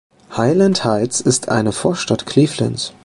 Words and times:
Highland 0.35 0.83
Heights 0.83 1.21
ist 1.21 1.49
eine 1.49 1.71
Vorstadt 1.71 2.25
Clevelands. 2.25 2.91